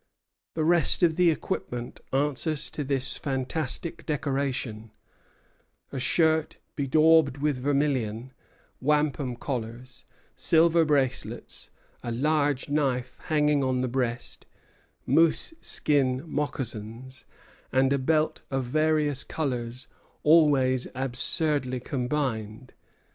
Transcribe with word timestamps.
The 0.55 0.63
rest 0.63 1.03
of 1.03 1.15
the 1.15 1.29
equipment 1.29 1.99
answers 2.11 2.71
to 2.71 2.83
this 2.83 3.17
fantastic 3.17 4.03
decoration: 4.07 4.89
a 5.91 5.99
shirt 5.99 6.57
bedaubed 6.75 7.37
with 7.37 7.59
vermilion, 7.59 8.33
wampum 8.81 9.35
collars, 9.35 10.05
silver 10.35 10.85
bracelets, 10.85 11.69
a 12.01 12.11
large 12.11 12.67
knife 12.67 13.15
hanging 13.25 13.63
on 13.63 13.81
the 13.81 13.87
breast, 13.87 14.47
moose 15.05 15.53
skin 15.61 16.23
moccasons, 16.25 17.25
and 17.71 17.93
a 17.93 17.99
belt 17.99 18.41
of 18.49 18.63
various 18.63 19.23
colors 19.23 19.87
always 20.23 20.87
absurdly 20.95 21.79
combined. 21.79 22.73